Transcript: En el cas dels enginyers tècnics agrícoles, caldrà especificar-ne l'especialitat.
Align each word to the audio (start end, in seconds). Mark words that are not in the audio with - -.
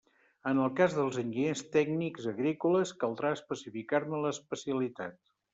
En 0.51 0.61
el 0.61 0.71
cas 0.79 0.95
dels 0.99 1.19
enginyers 1.23 1.61
tècnics 1.75 2.27
agrícoles, 2.33 2.97
caldrà 3.05 3.35
especificar-ne 3.39 4.23
l'especialitat. 4.27 5.21